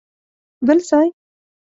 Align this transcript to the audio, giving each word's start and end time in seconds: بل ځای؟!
بل 0.67 0.79
ځای؟! 0.89 1.07